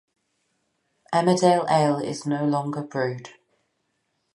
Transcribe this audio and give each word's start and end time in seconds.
Emmerdale 1.13 1.67
Ale 1.69 1.99
is 2.03 2.25
no 2.25 2.43
longer 2.43 2.81
brewed. 2.81 3.29